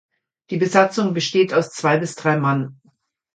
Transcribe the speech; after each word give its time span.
Die 0.49 0.57
Besatzung 0.57 1.13
besteht 1.13 1.53
aus 1.53 1.69
zwei 1.69 1.99
bis 1.99 2.15
drei 2.15 2.35
Mann. 2.35 2.81